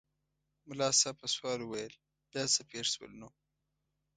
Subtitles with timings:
[0.67, 1.93] ملا صاحب په سوال وویل
[2.31, 3.29] بیا څه پېښ شول نو؟